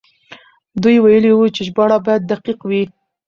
دوی 0.81 0.95
ويلي 0.99 1.31
وو 1.33 1.45
چې 1.55 1.61
ژباړه 1.67 1.97
بايد 2.05 2.21
دقيق 2.31 2.59
وي. 2.69 2.83